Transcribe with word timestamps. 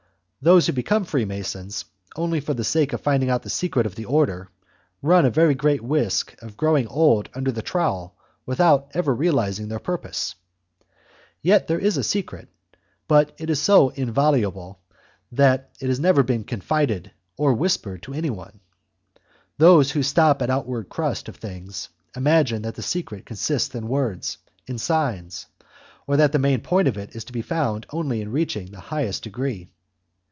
Those 0.43 0.65
who 0.65 0.73
become 0.73 1.03
Freemasons 1.05 1.85
only 2.15 2.39
for 2.39 2.55
the 2.55 2.63
sake 2.63 2.93
of 2.93 3.01
finding 3.01 3.29
out 3.29 3.43
the 3.43 3.49
secret 3.51 3.85
of 3.85 3.93
the 3.93 4.05
order, 4.05 4.49
run 5.03 5.23
a 5.23 5.29
very 5.29 5.53
great 5.53 5.83
risk 5.83 6.33
of 6.41 6.57
growing 6.57 6.87
old 6.87 7.29
under 7.35 7.51
the 7.51 7.61
trowel 7.61 8.15
without 8.43 8.89
ever 8.95 9.13
realizing 9.13 9.67
their 9.67 9.77
purpose. 9.77 10.33
Yet 11.43 11.67
there 11.67 11.77
is 11.77 11.95
a 11.95 12.03
secret, 12.03 12.49
but 13.07 13.35
it 13.37 13.51
is 13.51 13.61
so 13.61 13.89
inviolable 13.89 14.79
that 15.31 15.69
it 15.79 15.89
has 15.89 15.99
never 15.99 16.23
been 16.23 16.43
confided 16.43 17.11
or 17.37 17.53
whispered 17.53 18.01
to 18.01 18.13
anyone. 18.15 18.61
Those 19.59 19.91
who 19.91 20.01
stop 20.01 20.41
at 20.41 20.47
the 20.47 20.53
outward 20.53 20.89
crust 20.89 21.29
of 21.29 21.35
things 21.35 21.89
imagine 22.15 22.63
that 22.63 22.73
the 22.73 22.81
secret 22.81 23.27
consists 23.27 23.75
in 23.75 23.87
words, 23.87 24.39
in 24.65 24.79
signs, 24.79 25.45
or 26.07 26.17
that 26.17 26.31
the 26.31 26.39
main 26.39 26.61
point 26.61 26.87
of 26.87 26.97
it 26.97 27.15
is 27.15 27.25
to 27.25 27.31
be 27.31 27.43
found 27.43 27.85
only 27.91 28.21
in 28.21 28.31
reaching 28.31 28.71
the 28.71 28.79
highest 28.79 29.21
degree. 29.21 29.69